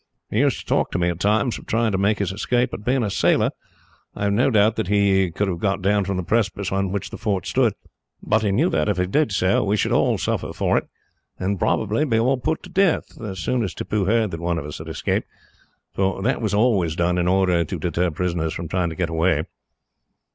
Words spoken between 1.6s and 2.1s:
trying to